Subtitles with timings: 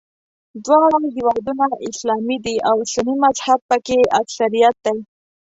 [0.65, 4.97] دواړه هېوادونه اسلامي دي او سني مذهب په کې اکثریت دی.